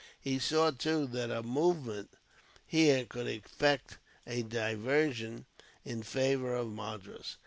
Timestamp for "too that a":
0.71-1.43